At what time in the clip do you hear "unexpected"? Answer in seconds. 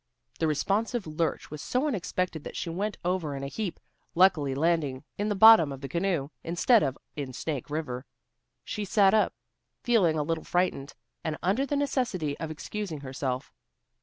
1.87-2.43